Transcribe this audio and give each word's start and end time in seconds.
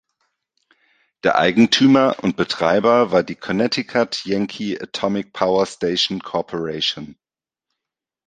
Der 1.23 1.37
Eigentümer 1.37 2.15
und 2.23 2.35
Betreiber 2.35 3.11
war 3.11 3.21
die 3.21 3.35
Connecticut 3.35 4.25
Yankee 4.25 4.81
Atomic 4.81 5.31
Power 5.31 5.67
Station 5.67 6.21
Corporation. 6.21 7.19